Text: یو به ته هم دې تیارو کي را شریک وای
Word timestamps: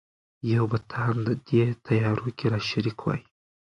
یو 0.53 0.63
به 0.71 0.77
ته 0.89 0.95
هم 1.05 1.17
دې 1.47 1.61
تیارو 1.85 2.29
کي 2.37 2.45
را 2.53 2.59
شریک 2.69 2.99
وای 3.01 3.21